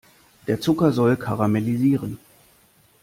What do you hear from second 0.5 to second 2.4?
Zucker soll karamellisieren.